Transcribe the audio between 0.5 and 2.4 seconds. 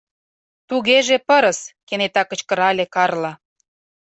—Тугеже пырыс!— кенета